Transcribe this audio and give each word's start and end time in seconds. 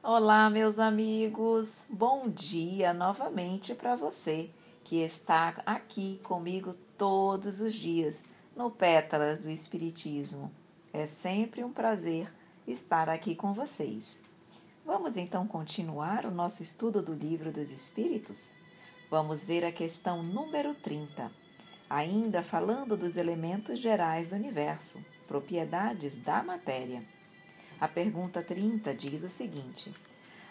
Olá, 0.00 0.48
meus 0.48 0.78
amigos. 0.78 1.84
Bom 1.90 2.28
dia 2.28 2.94
novamente 2.94 3.74
para 3.74 3.96
você 3.96 4.48
que 4.84 5.02
está 5.02 5.60
aqui 5.66 6.20
comigo 6.22 6.72
todos 6.96 7.60
os 7.60 7.74
dias 7.74 8.24
no 8.56 8.70
Pétalas 8.70 9.42
do 9.42 9.50
Espiritismo. 9.50 10.52
É 10.92 11.08
sempre 11.08 11.64
um 11.64 11.72
prazer 11.72 12.32
estar 12.64 13.08
aqui 13.08 13.34
com 13.34 13.52
vocês. 13.52 14.22
Vamos 14.86 15.16
então 15.16 15.48
continuar 15.48 16.24
o 16.24 16.30
nosso 16.30 16.62
estudo 16.62 17.02
do 17.02 17.12
Livro 17.12 17.50
dos 17.50 17.72
Espíritos? 17.72 18.52
Vamos 19.10 19.44
ver 19.44 19.64
a 19.64 19.72
questão 19.72 20.22
número 20.22 20.74
30, 20.76 21.28
ainda 21.90 22.40
falando 22.40 22.96
dos 22.96 23.16
elementos 23.16 23.80
gerais 23.80 24.30
do 24.30 24.36
universo, 24.36 25.04
propriedades 25.26 26.16
da 26.16 26.40
matéria. 26.40 27.02
A 27.80 27.86
pergunta 27.86 28.42
30 28.42 28.92
diz 28.92 29.22
o 29.22 29.30
seguinte: 29.30 29.94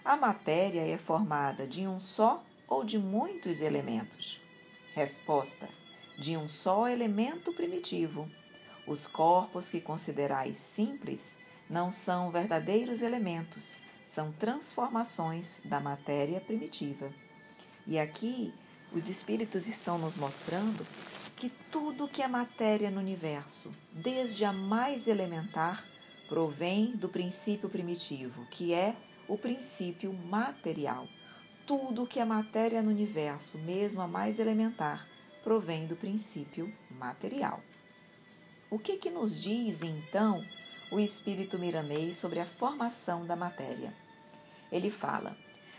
A 0.03 0.15
matéria 0.15 0.87
é 0.87 0.97
formada 0.97 1.67
de 1.67 1.85
um 1.85 1.99
só 1.99 2.41
ou 2.67 2.85
de 2.85 2.97
muitos 2.97 3.59
elementos? 3.59 4.39
Resposta: 4.93 5.67
De 6.17 6.37
um 6.37 6.47
só 6.47 6.87
elemento 6.87 7.51
primitivo. 7.51 8.29
Os 8.87 9.05
corpos 9.05 9.69
que 9.69 9.81
considerais 9.81 10.57
simples 10.57 11.37
não 11.69 11.91
são 11.91 12.31
verdadeiros 12.31 13.01
elementos, 13.01 13.75
são 14.05 14.31
transformações 14.31 15.59
da 15.65 15.81
matéria 15.81 16.39
primitiva. 16.39 17.11
E 17.85 17.99
aqui 17.99 18.53
os 18.93 19.09
espíritos 19.09 19.67
estão 19.67 19.97
nos 19.97 20.15
mostrando 20.15 20.87
que 21.35 21.49
tudo 21.69 22.07
que 22.07 22.21
é 22.21 22.27
matéria 22.27 22.89
no 22.89 23.01
universo, 23.01 23.75
desde 23.91 24.45
a 24.45 24.53
mais 24.53 25.07
elementar, 25.07 25.85
provém 26.27 26.91
do 26.95 27.09
princípio 27.09 27.69
primitivo, 27.69 28.45
que 28.51 28.73
é 28.73 28.95
o 29.27 29.37
princípio 29.37 30.13
material. 30.13 31.07
Tudo 31.65 32.07
que 32.07 32.19
é 32.19 32.25
matéria 32.25 32.81
no 32.81 32.89
universo, 32.89 33.57
mesmo 33.57 34.01
a 34.01 34.07
mais 34.07 34.39
elementar, 34.39 35.07
provém 35.43 35.85
do 35.85 35.95
princípio 35.95 36.73
material. 36.89 37.61
O 38.69 38.77
que, 38.77 38.97
que 38.97 39.09
nos 39.09 39.41
diz, 39.41 39.81
então, 39.81 40.45
o 40.91 40.99
espírito 40.99 41.57
Miramês 41.57 42.17
sobre 42.17 42.39
a 42.39 42.45
formação 42.45 43.25
da 43.25 43.35
matéria? 43.35 43.93
Ele 44.71 44.91
fala: 44.91 45.37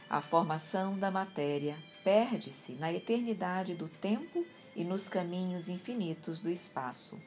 a 0.08 0.22
formação 0.22 0.98
da 0.98 1.10
matéria 1.10 1.76
perde-se 2.02 2.72
na 2.72 2.90
eternidade 2.90 3.74
do 3.74 3.88
tempo 3.88 4.46
e 4.74 4.84
nos 4.84 5.08
caminhos 5.08 5.68
infinitos 5.68 6.40
do 6.40 6.48
espaço. 6.48 7.18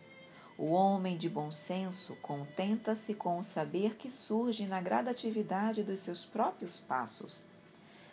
O 0.57 0.71
homem 0.71 1.17
de 1.17 1.29
bom 1.29 1.49
senso 1.49 2.15
contenta-se 2.17 3.13
com 3.13 3.39
o 3.39 3.43
saber 3.43 3.95
que 3.95 4.11
surge 4.11 4.65
na 4.67 4.81
gradatividade 4.81 5.83
dos 5.83 6.01
seus 6.01 6.25
próprios 6.25 6.79
passos. 6.79 7.45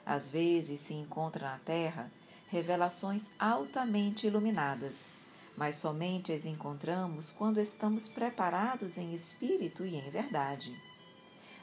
Às 0.06 0.30
vezes 0.30 0.80
se 0.80 0.94
encontra 0.94 1.50
na 1.50 1.58
Terra 1.58 2.10
revelações 2.48 3.30
altamente 3.38 4.26
iluminadas, 4.26 5.10
mas 5.56 5.76
somente 5.76 6.32
as 6.32 6.46
encontramos 6.46 7.30
quando 7.30 7.60
estamos 7.60 8.08
preparados 8.08 8.96
em 8.96 9.12
espírito 9.12 9.84
e 9.84 9.96
em 9.96 10.08
verdade. 10.08 10.74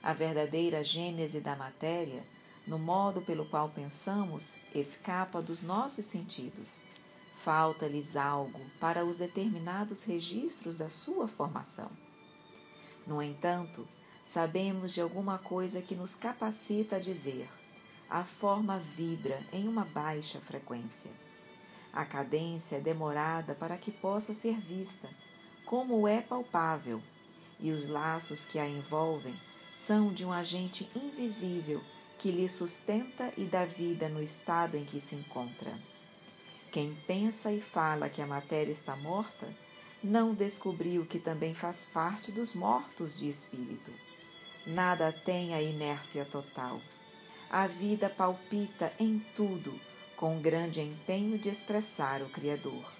A 0.03 0.13
verdadeira 0.13 0.83
gênese 0.83 1.41
da 1.41 1.55
matéria, 1.55 2.23
no 2.67 2.77
modo 2.77 3.21
pelo 3.21 3.45
qual 3.49 3.69
pensamos, 3.69 4.55
escapa 4.75 5.41
dos 5.41 5.63
nossos 5.63 6.05
sentidos 6.05 6.84
falta-lhes 7.35 8.15
algo 8.15 8.61
para 8.79 9.05
os 9.05 9.17
determinados 9.17 10.03
registros 10.03 10.77
da 10.77 10.89
sua 10.89 11.27
formação. 11.27 11.91
No 13.05 13.21
entanto, 13.21 13.87
sabemos 14.23 14.93
de 14.93 15.01
alguma 15.01 15.37
coisa 15.37 15.81
que 15.81 15.95
nos 15.95 16.15
capacita 16.15 16.95
a 16.95 16.99
dizer: 16.99 17.47
a 18.09 18.23
forma 18.23 18.79
vibra 18.79 19.45
em 19.51 19.67
uma 19.67 19.85
baixa 19.85 20.39
frequência. 20.39 21.11
A 21.93 22.03
cadência 22.03 22.77
é 22.77 22.81
demorada 22.81 23.55
para 23.55 23.77
que 23.77 23.91
possa 23.91 24.33
ser 24.33 24.59
vista, 24.59 25.09
como 25.65 26.07
é 26.07 26.21
palpável, 26.21 27.01
e 27.59 27.71
os 27.71 27.87
laços 27.87 28.43
que 28.43 28.59
a 28.59 28.67
envolvem 28.67 29.39
são 29.73 30.11
de 30.11 30.25
um 30.25 30.31
agente 30.31 30.89
invisível 30.95 31.81
que 32.17 32.31
lhe 32.31 32.47
sustenta 32.49 33.31
e 33.37 33.45
dá 33.45 33.65
vida 33.65 34.09
no 34.09 34.21
estado 34.21 34.75
em 34.75 34.85
que 34.85 34.99
se 34.99 35.15
encontra. 35.15 35.77
Quem 36.75 36.93
pensa 37.07 37.53
e 37.53 37.61
fala 37.61 38.09
que 38.09 38.21
a 38.21 38.27
matéria 38.27 38.69
está 38.69 38.97
morta, 38.97 39.47
não 40.03 40.33
descobriu 40.33 41.05
que 41.05 41.19
também 41.19 41.53
faz 41.53 41.85
parte 41.85 42.33
dos 42.33 42.53
mortos 42.53 43.17
de 43.17 43.29
espírito. 43.29 43.93
Nada 44.67 45.09
tem 45.13 45.53
a 45.53 45.61
inércia 45.61 46.25
total. 46.25 46.81
A 47.49 47.65
vida 47.65 48.09
palpita 48.09 48.91
em 48.99 49.25
tudo, 49.37 49.79
com 50.17 50.41
grande 50.41 50.81
empenho 50.81 51.39
de 51.39 51.47
expressar 51.47 52.21
o 52.21 52.27
Criador. 52.29 52.91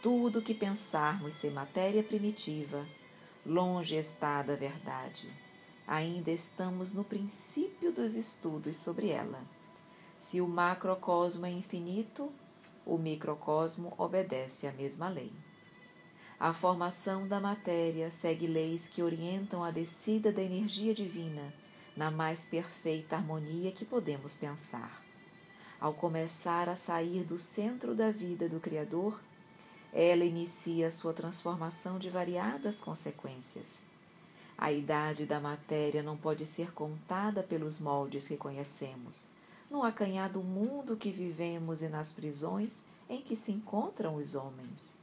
Tudo 0.00 0.40
que 0.40 0.54
pensarmos 0.54 1.34
ser 1.34 1.50
matéria 1.50 2.02
primitiva, 2.02 2.88
longe 3.44 3.94
está 3.94 4.42
da 4.42 4.56
verdade. 4.56 5.30
Ainda 5.86 6.30
estamos 6.30 6.94
no 6.94 7.04
princípio 7.04 7.92
dos 7.92 8.14
estudos 8.14 8.78
sobre 8.78 9.10
ela. 9.10 9.57
Se 10.18 10.40
o 10.40 10.48
macrocosmo 10.48 11.46
é 11.46 11.50
infinito, 11.50 12.32
o 12.84 12.98
microcosmo 12.98 13.94
obedece 13.96 14.66
à 14.66 14.72
mesma 14.72 15.08
lei. 15.08 15.32
A 16.40 16.52
formação 16.52 17.28
da 17.28 17.38
matéria 17.40 18.10
segue 18.10 18.48
leis 18.48 18.88
que 18.88 19.00
orientam 19.00 19.62
a 19.62 19.70
descida 19.70 20.32
da 20.32 20.42
energia 20.42 20.92
divina 20.92 21.54
na 21.96 22.10
mais 22.10 22.44
perfeita 22.44 23.14
harmonia 23.14 23.70
que 23.70 23.84
podemos 23.84 24.34
pensar. 24.34 25.04
Ao 25.80 25.94
começar 25.94 26.68
a 26.68 26.74
sair 26.74 27.22
do 27.22 27.38
centro 27.38 27.94
da 27.94 28.10
vida 28.10 28.48
do 28.48 28.58
Criador, 28.58 29.20
ela 29.92 30.24
inicia 30.24 30.90
sua 30.90 31.12
transformação 31.12 31.96
de 31.96 32.10
variadas 32.10 32.80
consequências. 32.80 33.84
A 34.56 34.72
idade 34.72 35.26
da 35.26 35.38
matéria 35.38 36.02
não 36.02 36.16
pode 36.16 36.44
ser 36.44 36.72
contada 36.72 37.40
pelos 37.44 37.78
moldes 37.78 38.26
que 38.26 38.36
conhecemos 38.36 39.37
no 39.70 39.84
acanhado 39.84 40.42
mundo 40.42 40.96
que 40.96 41.10
vivemos 41.10 41.82
e 41.82 41.88
nas 41.88 42.12
prisões 42.12 42.82
em 43.08 43.20
que 43.20 43.36
se 43.36 43.52
encontram 43.52 44.16
os 44.16 44.34
homens. 44.34 44.94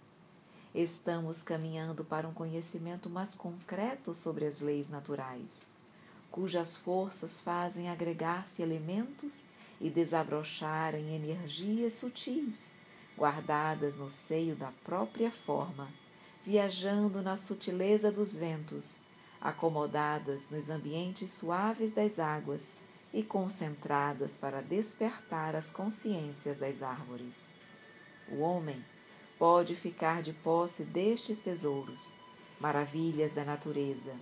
Estamos 0.73 1.41
caminhando 1.41 2.03
para 2.03 2.27
um 2.27 2.33
conhecimento 2.33 3.09
mais 3.09 3.33
concreto 3.33 4.13
sobre 4.13 4.45
as 4.45 4.59
leis 4.61 4.89
naturais, 4.89 5.65
cujas 6.29 6.75
forças 6.75 7.39
fazem 7.39 7.89
agregar-se 7.89 8.61
elementos 8.61 9.45
e 9.79 9.89
desabrocharem 9.89 11.15
energias 11.15 11.93
sutis, 11.93 12.71
guardadas 13.17 13.95
no 13.95 14.09
seio 14.09 14.55
da 14.55 14.71
própria 14.83 15.31
forma, 15.31 15.87
viajando 16.43 17.21
na 17.21 17.35
sutileza 17.35 18.11
dos 18.11 18.35
ventos, 18.35 18.95
acomodadas 19.39 20.49
nos 20.49 20.69
ambientes 20.69 21.31
suaves 21.31 21.91
das 21.91 22.19
águas 22.19 22.75
e 23.15 23.23
concentradas 23.23 24.35
para 24.35 24.61
despertar 24.61 25.55
as 25.55 25.71
consciências 25.71 26.57
das 26.57 26.83
árvores. 26.83 27.49
O 28.29 28.41
homem 28.41 28.83
pode 29.39 29.73
ficar 29.73 30.21
de 30.21 30.33
posse 30.33 30.83
destes 30.83 31.39
tesouros, 31.39 32.11
maravilhas 32.59 33.31
da 33.31 33.45
natureza, 33.45 34.13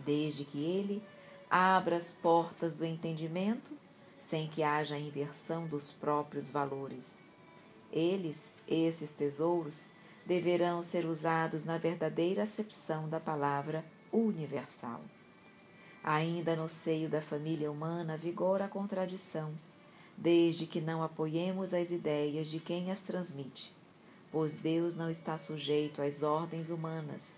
desde 0.00 0.44
que 0.44 0.62
ele 0.62 1.02
abra 1.50 1.96
as 1.96 2.12
portas 2.12 2.74
do 2.74 2.84
entendimento 2.84 3.72
sem 4.18 4.46
que 4.46 4.62
haja 4.62 4.98
inversão 4.98 5.66
dos 5.66 5.90
próprios 5.90 6.50
valores. 6.50 7.22
Eles, 7.90 8.52
esses 8.68 9.10
tesouros, 9.10 9.86
deverão 10.26 10.82
ser 10.82 11.06
usados 11.06 11.64
na 11.64 11.78
verdadeira 11.78 12.42
acepção 12.42 13.08
da 13.08 13.18
palavra 13.18 13.84
universal. 14.12 15.00
Ainda 16.04 16.56
no 16.56 16.68
seio 16.68 17.08
da 17.08 17.22
família 17.22 17.70
humana 17.70 18.16
vigora 18.16 18.64
a 18.64 18.68
contradição, 18.68 19.52
desde 20.16 20.66
que 20.66 20.80
não 20.80 21.00
apoiemos 21.00 21.72
as 21.72 21.92
ideias 21.92 22.48
de 22.48 22.58
quem 22.58 22.90
as 22.90 23.02
transmite, 23.02 23.72
pois 24.32 24.56
Deus 24.56 24.96
não 24.96 25.08
está 25.08 25.38
sujeito 25.38 26.02
às 26.02 26.24
ordens 26.24 26.70
humanas, 26.70 27.36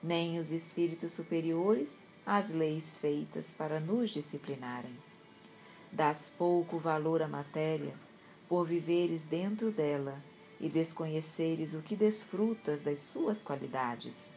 nem 0.00 0.38
os 0.38 0.52
espíritos 0.52 1.12
superiores 1.12 2.02
às 2.24 2.52
leis 2.52 2.96
feitas 2.96 3.52
para 3.52 3.80
nos 3.80 4.10
disciplinarem. 4.10 4.96
Dás 5.90 6.28
pouco 6.28 6.78
valor 6.78 7.20
à 7.20 7.26
matéria, 7.26 7.94
por 8.48 8.64
viveres 8.64 9.24
dentro 9.24 9.72
dela 9.72 10.22
e 10.60 10.68
desconheceres 10.68 11.74
o 11.74 11.82
que 11.82 11.96
desfrutas 11.96 12.80
das 12.80 13.00
suas 13.00 13.42
qualidades. 13.42 14.32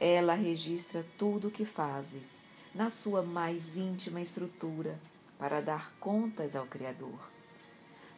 Ela 0.00 0.34
registra 0.34 1.04
tudo 1.18 1.48
o 1.48 1.50
que 1.50 1.66
fazes 1.66 2.38
na 2.74 2.90
sua 2.90 3.22
mais 3.22 3.76
íntima 3.76 4.20
estrutura 4.20 4.98
para 5.38 5.60
dar 5.60 5.94
contas 6.00 6.56
ao 6.56 6.66
Criador. 6.66 7.30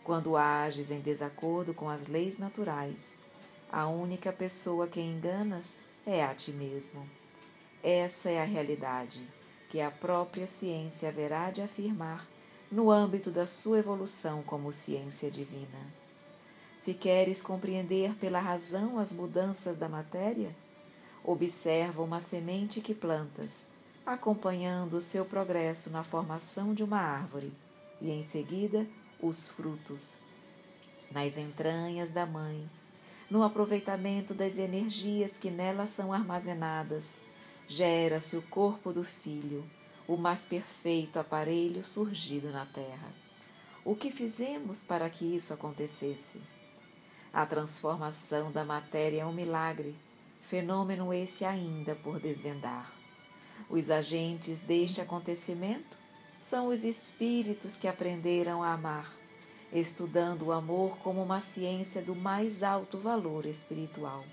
Quando 0.03 0.37
ages 0.37 0.91
em 0.91 1.01
desacordo 1.01 1.75
com 1.75 1.89
as 1.89 2.07
leis 2.07 2.39
naturais, 2.39 3.17
a 3.71 3.87
única 3.87 4.33
pessoa 4.33 4.87
que 4.87 5.01
enganas 5.01 5.79
é 6.07 6.25
a 6.25 6.35
ti 6.35 6.53
mesmo. 6.53 7.09
Essa 7.83 8.31
é 8.31 8.41
a 8.41 8.45
realidade, 8.45 9.27
que 9.69 9.81
a 9.81 9.91
própria 9.91 10.47
ciência 10.47 11.09
haverá 11.09 11.51
de 11.51 11.61
afirmar 11.61 12.27
no 12.71 12.91
âmbito 12.91 13.31
da 13.31 13.47
sua 13.47 13.79
evolução 13.79 14.43
como 14.43 14.73
ciência 14.73 15.31
divina. 15.31 15.95
Se 16.77 16.95
queres 16.95 17.41
compreender 17.41 18.15
pela 18.15 18.39
razão 18.39 18.99
as 18.99 19.13
mudanças 19.13 19.77
da 19.77 19.89
matéria, 19.89 20.55
observa 21.25 22.03
uma 22.03 22.21
semente 22.21 22.81
que 22.81 22.95
plantas, 22.95 23.67
acompanhando 24.07 24.95
o 24.95 25.01
seu 25.01 25.25
progresso 25.25 25.91
na 25.91 26.05
formação 26.05 26.73
de 26.73 26.85
uma 26.85 27.01
árvore, 27.01 27.53
e 28.01 28.11
em 28.11 28.23
seguida 28.23 28.87
os 29.21 29.49
frutos. 29.49 30.17
Nas 31.11 31.37
entranhas 31.37 32.13
da 32.13 32.25
mãe, 32.25 32.71
no 33.29 33.43
aproveitamento 33.43 34.33
das 34.33 34.57
energias 34.57 35.37
que 35.37 35.51
nela 35.51 35.87
são 35.87 36.13
armazenadas, 36.13 37.17
gera-se 37.67 38.37
o 38.37 38.43
corpo 38.43 38.93
do 38.93 39.03
filho, 39.03 39.69
o 40.07 40.17
mais 40.17 40.45
perfeito 40.45 41.19
aparelho 41.19 41.83
surgido 41.83 42.51
na 42.53 42.65
terra. 42.65 43.13
O 43.85 43.97
que 43.97 44.11
fizemos 44.11 44.85
para 44.85 45.11
que 45.11 45.25
isso 45.25 45.53
acontecesse? 45.53 46.41
A 47.33 47.45
transformação 47.45 48.53
da 48.53 48.65
matéria 48.65 49.23
é 49.23 49.27
um 49.27 49.33
milagre, 49.33 49.97
fenômeno 50.43 51.13
esse 51.13 51.45
ainda 51.45 51.97
por 51.97 52.21
desvendar. 52.21 52.96
Os 53.69 53.91
agentes 53.91 54.61
deste 54.61 55.01
acontecimento 55.01 55.99
são 56.41 56.69
os 56.69 56.85
espíritos 56.85 57.77
que 57.77 57.89
aprenderam 57.89 58.63
a 58.63 58.73
amar, 58.73 59.17
estudando 59.73 60.47
o 60.47 60.53
amor 60.53 60.97
como 60.99 61.23
uma 61.23 61.41
ciência 61.41 62.01
do 62.01 62.15
mais 62.15 62.63
alto 62.63 62.99
valor 62.99 63.47
espiritual. 63.47 64.25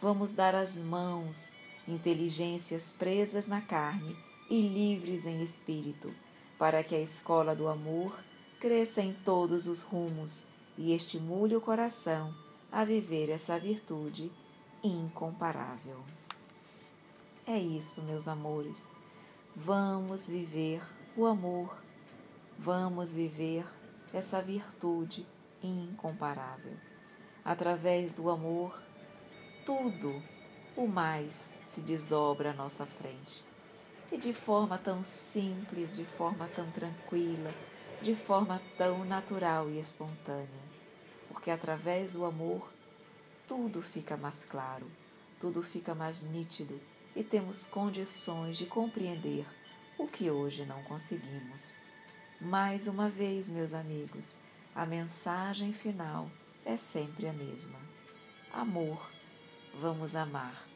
Vamos 0.00 0.32
dar 0.32 0.54
as 0.54 0.76
mãos, 0.76 1.52
inteligências 1.86 2.90
presas 2.90 3.46
na 3.46 3.60
carne 3.60 4.16
e 4.48 4.60
livres 4.60 5.26
em 5.26 5.42
espírito, 5.42 6.14
para 6.58 6.82
que 6.82 6.94
a 6.94 7.00
escola 7.00 7.54
do 7.54 7.68
amor 7.68 8.18
cresça 8.60 9.02
em 9.02 9.12
todos 9.12 9.66
os 9.66 9.82
rumos 9.82 10.44
e 10.78 10.94
estimule 10.94 11.54
o 11.56 11.60
coração 11.60 12.34
a 12.70 12.84
viver 12.84 13.28
essa 13.28 13.58
virtude 13.58 14.30
incomparável. 14.82 16.02
É 17.44 17.58
isso, 17.58 18.00
meus 18.02 18.28
amores. 18.28 18.88
Vamos 19.56 20.28
viver 20.28 20.80
o 21.16 21.26
amor, 21.26 21.76
vamos 22.56 23.14
viver 23.14 23.66
essa 24.14 24.40
virtude 24.40 25.26
incomparável. 25.60 26.76
Através 27.44 28.12
do 28.12 28.30
amor, 28.30 28.80
tudo 29.66 30.22
o 30.76 30.86
mais 30.86 31.58
se 31.66 31.80
desdobra 31.80 32.52
à 32.52 32.54
nossa 32.54 32.86
frente. 32.86 33.44
E 34.12 34.16
de 34.16 34.32
forma 34.32 34.78
tão 34.78 35.02
simples, 35.02 35.96
de 35.96 36.04
forma 36.04 36.46
tão 36.46 36.70
tranquila, 36.70 37.52
de 38.00 38.14
forma 38.14 38.62
tão 38.78 39.04
natural 39.04 39.68
e 39.68 39.80
espontânea. 39.80 40.62
Porque 41.28 41.50
através 41.50 42.12
do 42.12 42.24
amor, 42.24 42.72
tudo 43.48 43.82
fica 43.82 44.16
mais 44.16 44.44
claro, 44.44 44.88
tudo 45.40 45.60
fica 45.60 45.92
mais 45.92 46.22
nítido 46.22 46.80
e 47.14 47.22
temos 47.22 47.66
condições 47.66 48.56
de 48.56 48.66
compreender 48.66 49.46
o 49.98 50.06
que 50.06 50.30
hoje 50.30 50.64
não 50.64 50.82
conseguimos. 50.84 51.74
Mais 52.40 52.86
uma 52.86 53.08
vez, 53.08 53.48
meus 53.48 53.74
amigos, 53.74 54.36
a 54.74 54.84
mensagem 54.84 55.72
final 55.72 56.30
é 56.64 56.76
sempre 56.76 57.26
a 57.26 57.32
mesma: 57.32 57.78
amor. 58.52 59.10
Vamos 59.80 60.14
amar, 60.14 60.68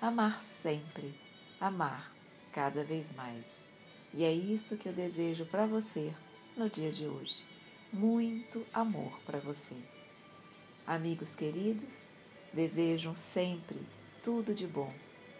amar 0.00 0.42
sempre, 0.42 1.18
amar 1.60 2.14
cada 2.52 2.84
vez 2.84 3.12
mais. 3.12 3.64
E 4.12 4.22
é 4.22 4.32
isso 4.32 4.76
que 4.76 4.88
eu 4.88 4.92
desejo 4.92 5.44
para 5.44 5.66
você 5.66 6.14
no 6.56 6.70
dia 6.70 6.92
de 6.92 7.06
hoje. 7.06 7.42
Muito 7.92 8.64
amor 8.72 9.18
para 9.26 9.40
você. 9.40 9.74
Amigos 10.86 11.34
queridos, 11.34 12.06
desejam 12.52 13.16
sempre 13.16 13.80
tudo 14.22 14.54
de 14.54 14.66
bom. 14.66 14.92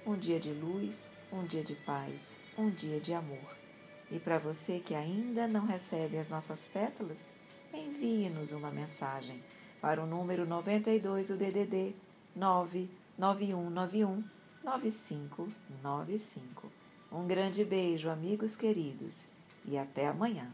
Um 0.06 0.18
dia 0.18 0.38
de 0.38 0.52
luz, 0.52 1.08
um 1.32 1.44
dia 1.44 1.64
de 1.64 1.74
paz, 1.74 2.36
um 2.58 2.68
dia 2.68 3.00
de 3.00 3.14
amor. 3.14 3.56
E 4.10 4.18
para 4.18 4.38
você 4.38 4.78
que 4.78 4.94
ainda 4.94 5.48
não 5.48 5.64
recebe 5.64 6.18
as 6.18 6.28
nossas 6.28 6.66
pétalas, 6.66 7.32
envie-nos 7.72 8.52
uma 8.52 8.70
mensagem 8.70 9.42
para 9.80 10.02
o 10.02 10.06
número 10.06 10.46
92 10.46 11.30
o 11.30 11.38
DDD 11.38 11.94
99191 12.36 14.22
9595. 14.62 16.70
Um 17.10 17.26
grande 17.26 17.64
beijo, 17.64 18.10
amigos 18.10 18.54
queridos, 18.54 19.26
e 19.64 19.78
até 19.78 20.08
amanhã. 20.08 20.52